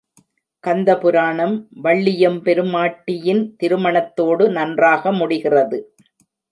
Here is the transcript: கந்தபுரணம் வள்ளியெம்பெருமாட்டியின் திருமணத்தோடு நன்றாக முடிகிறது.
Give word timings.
கந்தபுரணம் 0.63 1.53
வள்ளியெம்பெருமாட்டியின் 1.83 3.43
திருமணத்தோடு 3.57 4.49
நன்றாக 4.49 5.11
முடிகிறது. 5.11 5.79